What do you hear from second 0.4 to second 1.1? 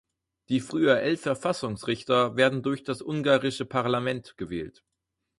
Die früher